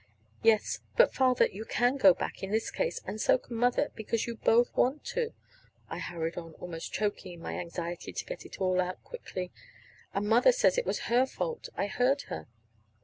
[0.41, 4.25] "Yes, but, Father, you can go back, in this case, and so can Mother, 'cause
[4.25, 5.31] you both want to,"
[5.89, 9.51] I hurried on, almost choking in my anxiety to get it all out quickly.
[10.11, 11.69] "And Mother said it was her fault.
[11.75, 12.47] I heard her."